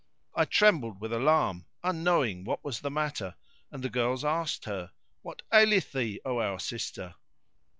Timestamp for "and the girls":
3.69-4.25